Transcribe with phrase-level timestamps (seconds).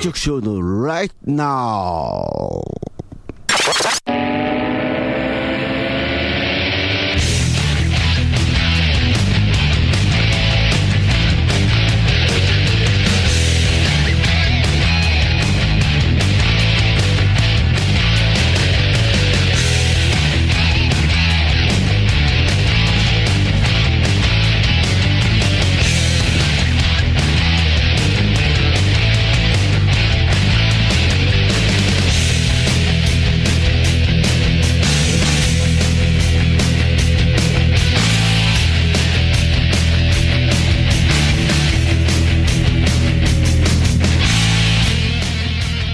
[0.00, 2.62] 局長の Right Now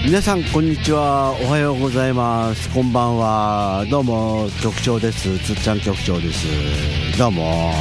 [0.07, 1.31] 皆さんこんにちは。
[1.33, 2.69] おはようございます。
[2.69, 3.85] こんばんは。
[3.91, 5.37] どうも局長です。
[5.39, 6.47] つっちゃん局長です。
[7.17, 7.73] どうも。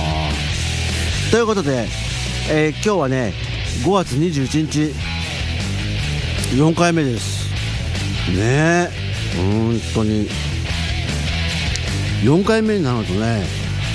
[1.30, 1.86] ということで、
[2.50, 3.32] えー今日はね
[3.84, 4.92] 5月21日。
[6.56, 7.48] 4回目です。
[8.32, 8.34] ね。
[8.40, 8.90] え
[9.36, 10.28] 本当に。
[12.24, 13.44] 4回目になるとね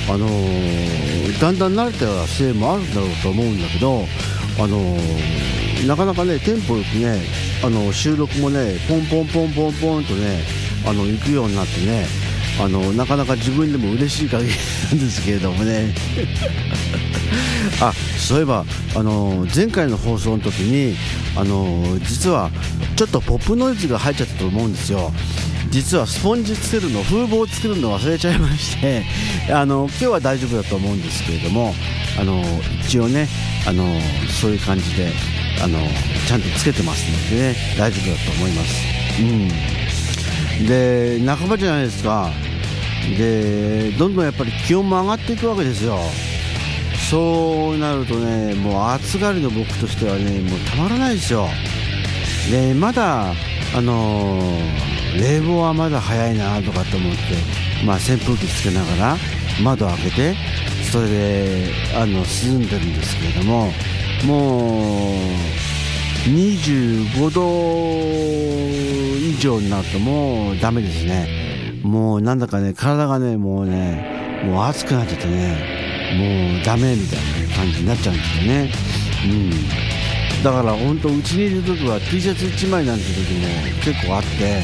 [0.10, 4.06] あのーだんだん慣れたせいもあるんだろうと思うんだけど
[4.58, 10.40] あのーなかなかねテンポよくねあの収録もねポンポンポンポンポンとね
[10.86, 12.06] あの行くようになってね
[12.60, 14.50] あのなかなか自分でも嬉しい限り
[14.90, 15.94] なんですけれどもね。
[17.80, 20.96] あそういえばあの前回の放送の時に
[21.36, 22.52] あの実は
[22.96, 25.12] ちょっとポップノイズが入っちゃったと思うんですよ。
[25.70, 29.04] 実はスポンジ作るの風防作るの忘れちゃいまして
[29.50, 31.74] あの今日は大丈夫だと思うんですけれども
[32.20, 32.44] あの
[32.84, 33.30] 一応ね
[33.66, 33.86] あの
[34.42, 35.10] そういう感じで
[35.64, 35.80] あの
[36.28, 38.76] ちゃんとつけてますのでね大丈夫だと思います。
[39.22, 40.68] うん。
[40.68, 42.32] で半ばじゃないですか。
[43.18, 46.00] でどんどんやっぱり気温も上がっていくわけですよ。
[47.10, 51.48] そうなるとねもう暑がりの僕としてはねもうたまらないですよ。
[52.50, 53.32] でまだ
[53.76, 57.20] あのー冷房はまだ早いなとかと思って、
[57.86, 59.18] まあ、扇風機つけながら
[59.62, 60.36] 窓開けて
[60.92, 63.72] それであの涼んでるんですけれども
[64.26, 64.91] もう
[66.26, 67.42] 25度
[69.18, 71.28] 以上になるともうダメですね。
[71.84, 75.58] もうなんだかね体がねもうねもう熱くなっててね
[76.54, 78.72] もうダメみたいな感じになっちゃうんですよね。
[79.26, 80.44] うん。
[80.44, 83.48] だから本当うちにいる時は T シャツ1枚なんて時も
[83.84, 84.64] 結構あって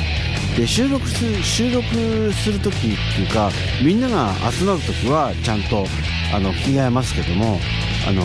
[0.59, 2.79] で収録する収録する時っ
[3.15, 3.51] ていうか
[3.83, 5.85] みんなが集まる時はちゃんと
[6.33, 7.59] あの着替えますけども
[8.07, 8.23] あの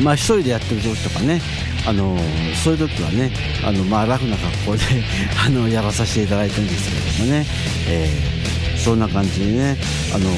[0.00, 1.40] まあ一人でやってる時とかね
[1.86, 2.16] あの
[2.62, 3.30] そういう時はね
[3.64, 4.82] あの、まあ、ラフな格好で
[5.44, 7.46] あのやらさせていただいてるんですけれどもね、
[7.88, 8.42] えー
[8.82, 9.76] そんな感じでね
[10.12, 10.28] あの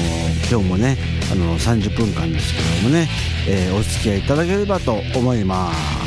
[0.51, 0.97] 今日もね
[1.31, 3.09] あの30分間ですけどもね、
[3.47, 6.04] えーお付き合いいただければと思います。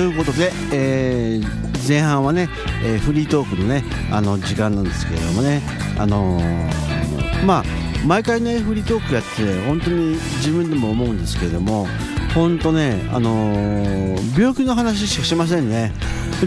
[0.00, 2.48] ということで、えー前半はね、
[2.82, 5.60] えーフリートークのねあの時間なんですけれどもね
[5.98, 7.64] あのーまあ
[8.06, 11.86] 毎回ねフリートークやって本当に自分でも思うんですけれども
[12.34, 15.92] 本当ねあの病気の話しかしませんね。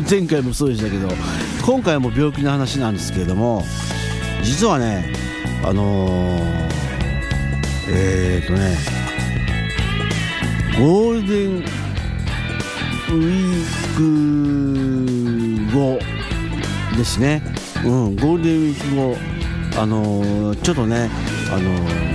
[0.09, 1.07] 前回もそうでしたけど
[1.63, 3.63] 今回も病気の話なんですけれども
[4.41, 5.13] 実はね
[5.63, 6.39] あの
[7.87, 8.75] えー、とね
[10.79, 11.82] ゴールデン
[13.13, 15.99] ウィーク後
[16.97, 17.43] ですね、
[17.85, 19.15] うん、ゴールデンウィーク後、
[19.81, 21.09] あのーちょっとね、
[21.51, 22.13] あのー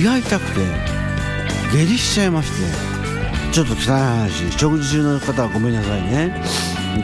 [0.00, 0.60] 胃が痛くて
[1.72, 2.56] 下痢しちゃいまして。
[3.52, 6.42] ちょっと汚い話食事中の方はごめんなさいね。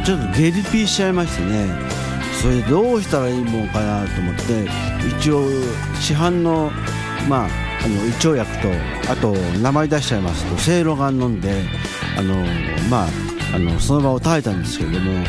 [0.06, 1.68] ちょっと下痢ピーしちゃいましてね。
[2.40, 4.66] それでどうしたらいいもんかなと思って
[5.18, 5.46] 一応
[6.00, 6.72] 市販の
[7.28, 7.48] まあ
[7.84, 8.68] あの胃腸薬と
[9.12, 11.64] あと名前出しちゃいますとせいろがん飲んで
[12.18, 12.34] あの
[12.90, 13.08] まあ
[13.54, 15.24] あのその場を耐えたんですけれども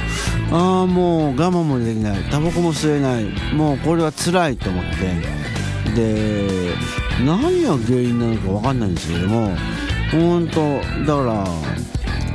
[0.51, 2.23] ああもう我慢もできない。
[2.31, 3.25] タバコも吸えない。
[3.53, 5.39] もうこれは辛いと思って。
[5.95, 6.73] で
[7.25, 9.55] 何が原因なのか分かんないんですけれども
[10.11, 11.43] 本当だから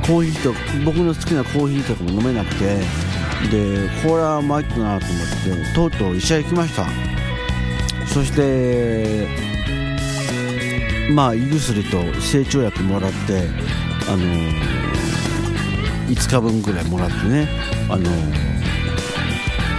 [0.05, 0.53] コーヒーと
[0.85, 2.79] 僕の好きなコーヒーとかも飲めなくて。
[3.51, 5.27] でこれは参ったなと思っ
[5.67, 6.87] てとうとう医者行きました。
[8.07, 9.27] そして
[11.11, 13.49] まあ胃薬と成長薬もらって
[14.07, 14.17] あの
[16.07, 17.47] 5日分ぐらいもらってね
[17.89, 18.03] あの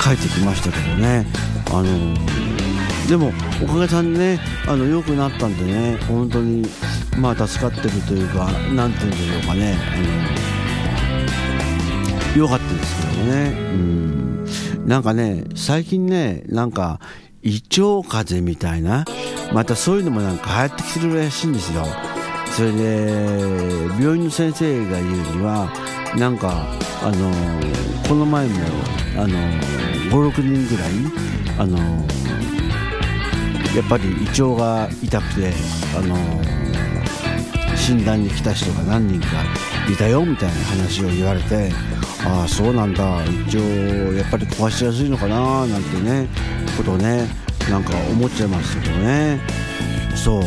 [0.02, 1.26] 帰ってきましたけどね
[1.72, 2.14] あの
[3.08, 3.32] でも
[3.62, 6.68] おかげさんでねあの良くなったんでね本当に
[7.18, 10.46] まあ助かってるというか何て言うんでしょうかねあの
[12.36, 13.50] 良かったですけどね。
[13.72, 14.46] うん。
[14.86, 17.00] なんかね最近ねなんか
[17.42, 19.04] 胃腸風邪みたいな
[19.52, 21.84] またそういうのもなんか流行ってきてるらしいんですよ。
[22.56, 23.12] それで
[24.00, 25.70] 病院の先生が言うには
[26.16, 26.66] なんか
[27.02, 27.30] あの
[28.08, 28.54] この前も
[29.18, 29.38] あの
[30.10, 30.92] 56人ぐらい
[31.58, 31.76] あの
[33.76, 35.52] やっぱり胃腸が痛くて
[35.94, 36.16] あの
[37.76, 39.26] 診断に来た人が何人か
[39.92, 41.70] いたよみたいな話を言われて
[42.24, 46.26] ああそうなんだ一応やっぱり壊しやすいのかななんてね
[46.78, 47.28] ことをね
[47.70, 49.40] なんか思っちゃいますけどね。
[50.14, 50.42] そう。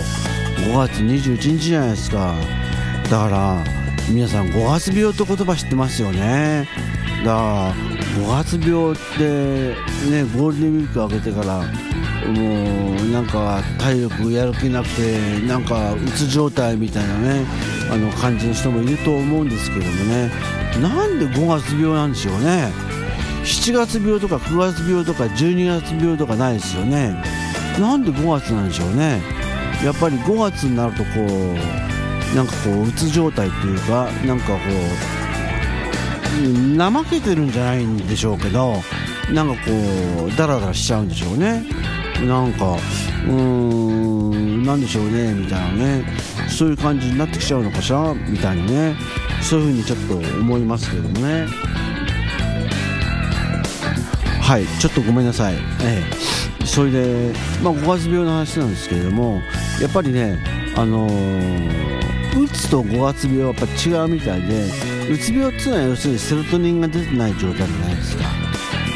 [0.67, 2.35] 5月21日じゃないですか。
[3.03, 3.63] だから
[4.09, 6.67] 皆さん5月病って言葉知ってますよね。
[7.19, 9.75] だから5月病って
[10.09, 11.59] ねゴールデンウィーク明けてから
[12.31, 17.45] もうなんか体力やる気なくてなんかうつ状態みたいなね
[17.91, 20.31] あの感じの人もいると思うんですけどもね。
[20.81, 22.71] なんで5月病なんでしょうね。
[23.43, 27.21] 7月病とか9月病とか12月病とかないですよね。
[27.79, 29.21] なんで5月なんでしょうね。
[29.83, 34.53] やっぱり5月になるとこうなんかこううつ状態っていうかなんかこ
[36.41, 38.75] う怠けてるんじゃないんでしょうけど
[39.33, 39.71] なんかこ
[40.25, 41.63] うダラダラしちゃうんでしょうね。
[42.25, 46.05] なんかうーんなんでしょうねみたいなね。
[46.49, 48.95] そういう感じになってきちゃうのかしらみたいにね。
[49.41, 51.47] そういうふうにちょっと思いますけどもね。
[54.49, 55.53] はいちょっとごめんなさい、
[55.83, 56.03] え
[56.63, 59.43] え、それで、まあ、5月病の話なんですけれども
[59.81, 60.39] やっぱりね
[60.75, 64.65] あのー、うつと5月病はやっぱ違うみたいで
[65.09, 68.23] うつ病っていうのは要するにセロトニンが出てない状態じゃないですか。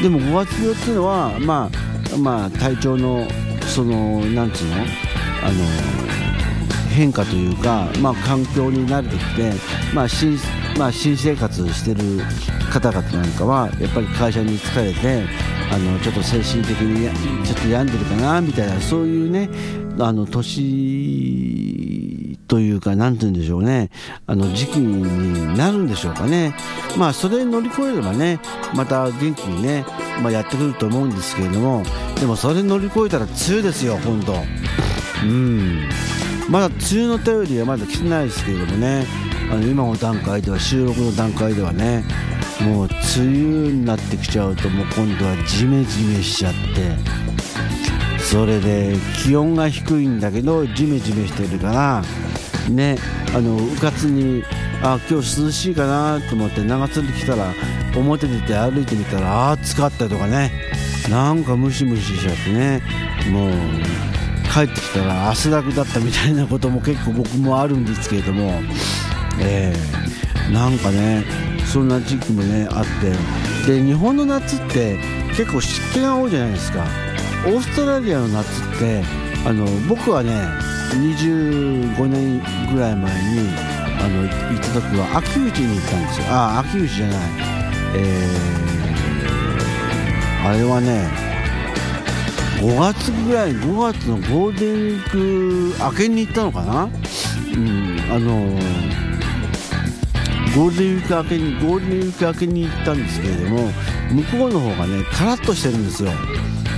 [0.02, 1.70] でも5月病っていうのはま
[2.14, 3.28] あまあ体調の
[3.62, 4.76] そのなんつうの？
[5.44, 6.04] あの
[6.94, 9.52] 変化というか、まあ、環境に慣れてきて、
[9.94, 10.38] まあ新
[10.78, 12.22] まあ、新生活してる
[12.72, 15.24] 方々なんかはやっぱり会社に疲れて
[15.72, 19.50] あのちょっと精神的にちょっと病んでるかなみたいなそういうね
[20.00, 23.90] あの年というか何て言うんでしょうね。
[24.28, 26.56] あの時期になるんでしょうかね。
[26.98, 28.40] まあそれ乗り越えればね
[28.76, 29.86] また元気にね、
[30.22, 31.84] まあ、やってくると思うんですけれども。
[32.20, 34.34] でもそれ乗り越えたら梅雨ですよ本当。
[35.24, 35.90] うん。
[36.50, 39.06] まだ梅雨の便りはまだ来てないですけれどもね。
[39.52, 42.04] あの今の段階では収録の段階ではね。
[42.62, 43.28] もう梅雨
[43.72, 47.23] になってきちゃうともう今度はジメジメしちゃって。
[48.34, 52.04] それで気温が低いんだけどジメジメしてるから
[52.68, 52.98] ね
[53.36, 54.44] あのうかつに
[54.82, 57.54] あ今日涼しいかなと思って長袖着たら
[57.96, 60.52] 表出て歩いてみたら暑かったとかね。
[61.12, 62.82] なんかムシムシしちゃってね。
[63.32, 63.52] もう
[64.52, 68.64] 帰ってきたら汗だくだったみたいなことも結構僕もあるんですけれども、
[69.40, 71.24] えー、なんかね
[71.72, 72.86] そんな時期もねあっ
[73.66, 73.74] て。
[73.80, 74.98] で日本の夏って
[75.38, 77.13] 結構湿気が多いじゃないですか。
[77.46, 79.04] オーストラリアの夏って
[79.46, 80.32] あの僕はね
[80.94, 82.42] 25年
[82.74, 83.50] ぐらい前に
[84.00, 86.28] あの行った時は秋口に行ったんですよ。
[86.30, 87.18] ああ秋口じゃない。
[87.96, 91.10] えー、あれはね
[92.62, 96.86] 5月ぐらい5月のゴールデンウィーク明けに行ったのかな。
[96.86, 98.58] うんあの
[100.56, 103.72] ゴールデンウィーク明けにゴールデンウィーク明けに行ったんですけれども
[104.12, 106.12] 向こうの方がねカラッとしてるんですよ。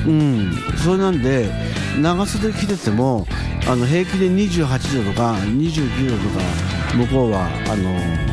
[0.05, 0.51] うん。
[0.83, 1.49] それなんで
[1.99, 3.25] 長袖着てても
[3.67, 6.43] あの平気で28度とか29度とか
[6.95, 8.25] 向こうはあの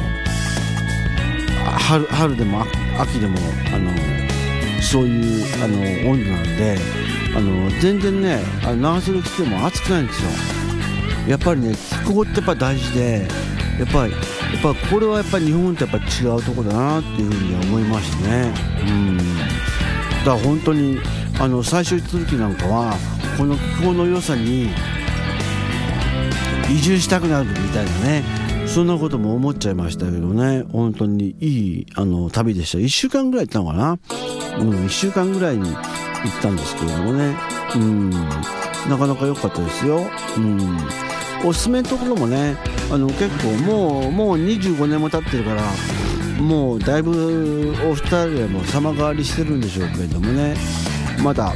[1.78, 2.64] 春春でも
[2.98, 3.38] 秋でも
[3.74, 3.90] あの
[4.80, 6.78] そういうあの温度なんで
[7.34, 10.30] あの全然ねあの長袖着ても暑くないんですよ。
[11.28, 13.28] やっぱりね気候ってやっぱ大事で
[13.78, 18.52] やっぱりやっぱこれはやっぱ日本とやっぱ違うとこだなっていうふうに思いましたね。
[18.86, 19.16] うん。
[19.16, 20.98] だから本当に
[21.42, 22.94] あの最初行った時なんかは
[23.36, 24.70] この気候の良さに
[26.70, 28.22] 移住したくなるみたいなね。
[28.68, 30.62] そんなことも思っちゃいましたけどね。
[30.70, 31.46] 本当にい
[31.80, 32.78] いあの旅でした。
[32.78, 33.98] 1週間ぐらい行ったのかな。
[34.60, 35.82] うん1週間ぐらいに行っ
[36.40, 37.36] たんですけれどもね。
[37.74, 38.10] うん。
[38.10, 40.06] なかなか良かったですよ。
[40.36, 40.78] うん。
[41.44, 42.56] おすすめのところもね
[42.88, 45.62] あの結構もうもう25年も経ってるから
[46.40, 50.91] もうだいぶオーストラリアも様変わりしてるんでしょうけれどもね。
[51.22, 51.52] まだ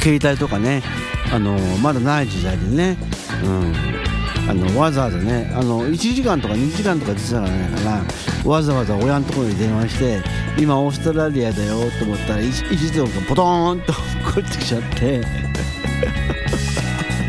[0.00, 0.82] 携帯とかね
[1.32, 2.96] あのまだない時代でね、
[3.44, 3.74] うん、
[4.50, 7.80] あのわざわざねあの1時間とか2時間とか実はないか
[8.44, 10.22] らわざわざ親のところに電話して
[10.58, 14.00] 今オーストラリアだよと思ったら 1, 1ドルがポトーンとこ
[14.40, 15.22] ってきちゃって。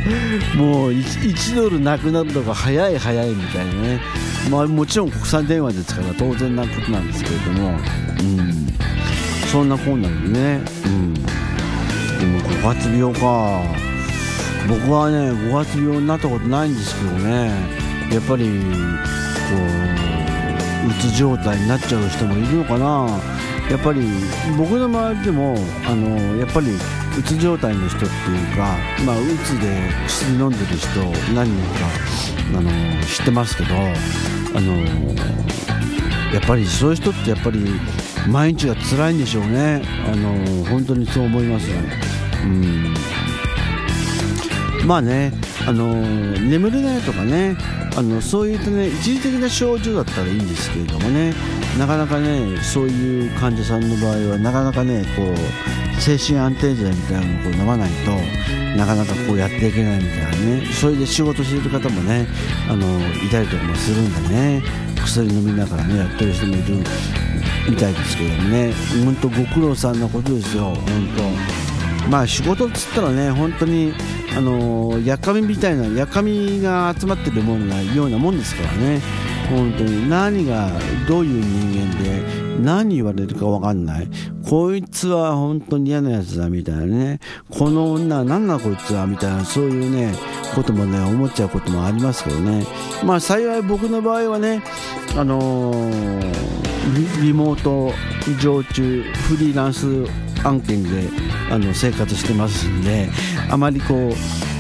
[0.56, 1.04] もう 1,
[1.34, 4.02] 1ドルなくなるのが早い早いみたいなね、
[4.50, 8.68] まあ、もちろん国産電話ですから当然なことなんですけれども、うん、
[9.52, 13.64] そんなこんなでね、うん、でも5月病か。
[14.68, 17.52] 僕はね5月病になったことないんですけどね。
[18.12, 18.52] やっぱりこ
[20.86, 23.08] ううつ状態になっちゃう人もいるのかな。
[23.72, 24.02] やっぱり
[24.56, 25.56] 僕の周りでも
[25.88, 26.68] あのやっぱり
[27.18, 31.00] うつ状態の人っていうか、まあ、うつで薬飲んでる人
[31.34, 31.86] 何人か
[32.58, 32.70] あの
[33.04, 34.78] 知ってますけどあの
[36.34, 37.60] やっぱりそういう人ってやっぱり
[38.28, 39.82] 毎日が辛いんでしょうね。
[40.06, 41.68] あの本当にそう思います、
[42.44, 42.94] うん。
[44.86, 45.34] まあね、
[45.68, 47.56] あの眠れないとかね
[47.96, 51.34] あのそういったね一時的な症状だったらいいんですけれどもね
[51.78, 58.12] なかなかねそういう患者さんの場合はなかなかねこう精神安定剤みたいなのをこう飲まないと
[58.78, 60.30] なかなかこうやっていけないみたいな
[60.62, 62.28] ねそれで仕事している方もね
[62.70, 64.64] あのいたりとかもするんでね
[65.04, 66.84] 薬飲みながらねやってる人もいる。
[67.70, 68.74] みたいですけどもね。
[69.06, 70.76] 本当ご苦労さんのことですよ本
[72.04, 72.10] 当。
[72.10, 73.94] まあ仕事っつったらね本当に
[74.36, 79.02] あのやかみみたいなやかみが集まってるものなようなもんですからね。
[79.50, 80.10] 本当に。
[80.10, 80.72] 何が
[81.08, 82.24] どういう人間で
[82.62, 84.08] 何言われるか分かんない。
[84.48, 87.20] こいつは本当に嫌なやつだみたいなね。
[87.50, 90.14] この女は何なこいつはみたいなそういうね
[90.56, 92.66] こともね思っちゃうこともありますけどね。
[93.04, 94.64] まあ幸い僕の場合はね
[95.16, 96.34] あのー、
[97.22, 97.94] リモート
[98.40, 100.06] 常駐フリーランス
[100.44, 101.10] 案件で
[101.52, 103.10] あの生活してますんで
[103.50, 104.14] あまりこう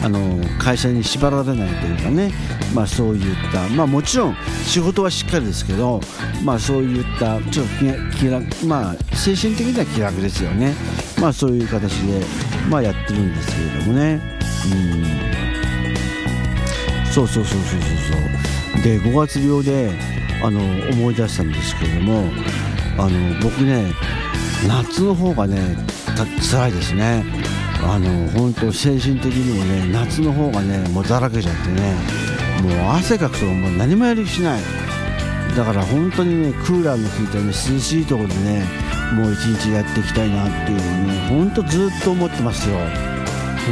[0.03, 2.33] あの会社に縛られないというかね、
[2.73, 5.99] まあ、そういった、まあ、もちろん仕事はしっかりですけど、
[6.43, 7.73] まあ、そういったちょっと
[8.17, 10.73] 気楽、まあ、精神的には気楽ですよね、
[11.19, 12.23] まあ、そういう形で、
[12.69, 14.21] まあ、やってるんですけれどもね。
[14.71, 14.75] う
[17.05, 17.07] ん。
[17.11, 17.87] そうそうそうそうそ
[18.79, 18.83] う。
[18.83, 19.91] で5月病で
[20.41, 20.59] あの
[20.91, 22.31] 思い出したんですけれども
[22.97, 23.93] あの僕ね
[24.67, 25.77] 夏の方がね
[26.51, 27.23] 辛いですね。
[27.81, 31.95] あの本当精神的にもね夏の方がねもうだらけちゃってね
[32.61, 34.61] もう汗かくともう何もやる気しない。
[35.55, 38.65] だから本当にねクーラーの効いたね涼しいところでね
[39.13, 42.75] もう一日やっていきたいなっていうのね本当ずっと思ってますよ。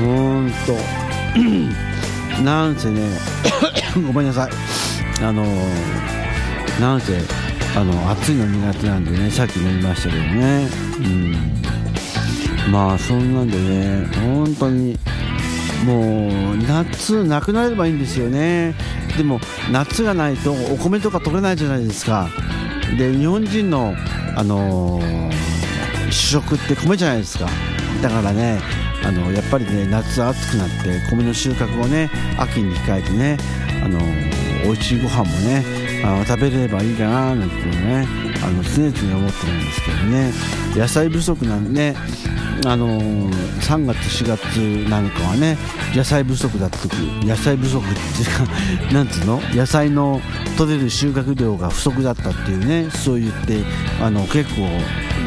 [0.03, 0.77] 本当。
[2.43, 3.09] なんせね
[3.95, 4.51] ごめんなさい。
[5.23, 5.43] あの
[6.79, 7.17] なんせ
[7.75, 10.67] あの暑いの苦手なんでねさっきも言いましたけどね。
[10.99, 12.71] うん。
[12.71, 14.97] まあそんなんでね本当に
[15.85, 18.75] もう夏なくなればいいんですよね。
[19.17, 19.39] でも
[19.71, 22.29] 夏がないとお米とか取れないじゃないですか。
[22.97, 23.95] で日本人の
[24.35, 27.47] あのー、主食って米じゃないですか。
[28.01, 28.59] だからね
[29.03, 33.37] あのやっぱりね夏暑くなって米の収穫をね秋に控えてね
[33.83, 38.07] あのー、美味しいご飯もねあ食べればいいかななんてね
[38.43, 40.31] あの常々思ってるんですけどね。
[40.75, 41.95] 野菜不足なんでね
[42.65, 45.57] あのー、3月4月なんかはね
[45.95, 46.93] 野菜不足だった時
[47.25, 47.95] 野菜不足ってい
[48.83, 49.41] うか なんつうの？
[49.53, 50.21] 野菜の
[50.57, 53.59] 取れる収穫量が不足だったっていうねそう言って
[54.01, 54.67] あの結構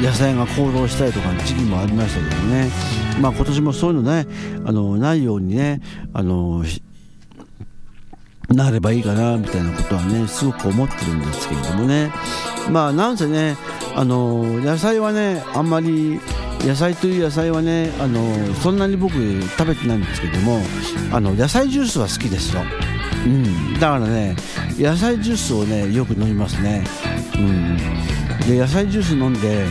[0.03, 2.71] 野菜が行動したりとかの時期もありましたけどね。
[3.21, 4.27] まあ今年もそういうのね
[4.65, 5.81] あのないようにね
[6.13, 6.65] あの
[8.51, 12.11] なればいいかなみたいなことはねすごく思ってるんですけれどもね。
[12.71, 13.57] まあなんせね
[13.95, 16.21] あの野菜はねあんまり
[16.61, 20.61] 野菜という野菜はねあのそんなに僕食べてないんですけども
[21.13, 22.63] あの野菜ジュースは好きですよ、
[23.27, 24.37] うん、だからね
[24.79, 26.85] 野菜ジュースをねよく飲みますね、
[27.35, 27.77] うん、
[28.47, 29.67] で野菜ジュース飲んで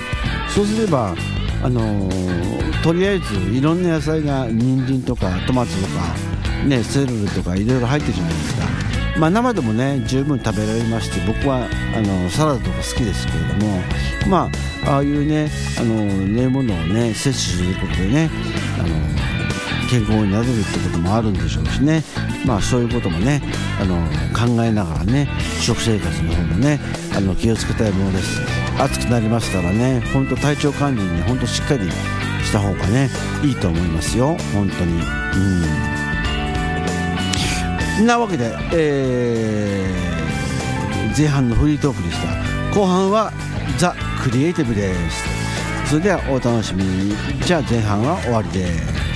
[0.49, 1.15] そうすれば
[1.61, 2.09] あの
[2.83, 6.28] とりあえずいろんな野菜が人参とかトマトとか
[6.67, 8.67] ね、セロリとかいろいろ入ってるじゃないですか、
[9.17, 13.81] まあ、生でもね十分食べられまして僕はあのサラダとか好きですけれども
[14.27, 14.49] ま
[14.85, 15.49] あああいうね
[15.79, 18.29] あの練るものをね摂取することでね
[18.77, 18.89] あの
[19.89, 22.03] 健康になれるってこともあるんでしょうしね。
[22.45, 23.41] まあそういうこともね
[23.81, 23.97] あの
[24.33, 25.27] 考えながらね
[25.61, 26.79] 食生活の方もね
[27.15, 28.41] あの気をつけたいものです。
[28.79, 33.09] 暑くなりますからね本当体調管理にね本当しっかりした方がね
[33.43, 34.37] いいと思いますよ。
[34.53, 34.93] 本当に。
[34.93, 35.05] う
[35.95, 35.98] ん。
[38.05, 42.29] なわけで、えー、前半のフリートークでした。
[42.73, 43.31] 後半は
[43.77, 45.23] ザ・クリエイティブです。
[45.89, 47.15] それではお楽しみに。
[47.45, 49.08] じゃあ前半は終わりです。